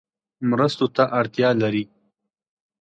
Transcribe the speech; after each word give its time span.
مرستو 0.49 0.85
ته 0.95 1.03
اړتیا 1.19 1.49
لري 1.61 1.83